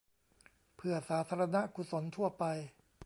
[0.75, 2.43] เพื่อสาธารณกุศลทั่วไป